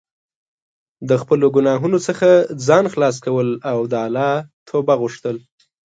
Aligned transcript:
د 1.09 1.11
خپلو 1.21 1.45
ګناهونو 1.55 1.97
څخه 2.07 2.29
ځان 2.67 2.85
خلاص 2.93 3.15
کول 3.25 3.47
او 3.71 3.77
د 3.91 3.93
الله 4.05 4.31
توبه 4.69 4.93
غوښتل. 5.01 5.37